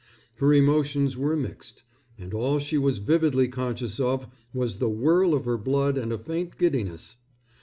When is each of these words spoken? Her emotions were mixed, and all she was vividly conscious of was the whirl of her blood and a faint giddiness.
Her 0.37 0.51
emotions 0.51 1.15
were 1.15 1.35
mixed, 1.35 1.83
and 2.17 2.33
all 2.33 2.57
she 2.57 2.75
was 2.79 2.97
vividly 2.97 3.47
conscious 3.47 3.99
of 3.99 4.25
was 4.51 4.77
the 4.77 4.89
whirl 4.89 5.35
of 5.35 5.45
her 5.45 5.59
blood 5.59 5.95
and 5.95 6.11
a 6.11 6.17
faint 6.17 6.57
giddiness. 6.57 7.17